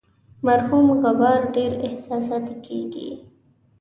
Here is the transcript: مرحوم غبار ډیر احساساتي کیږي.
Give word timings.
مرحوم 0.45 0.87
غبار 1.03 1.39
ډیر 1.55 1.71
احساساتي 1.87 2.55
کیږي. 2.67 3.09